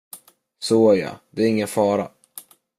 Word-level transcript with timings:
Så 0.59 0.95
ja, 0.95 1.19
det 1.31 1.43
är 1.43 1.47
ingen 1.49 1.67
fara. 1.67 2.11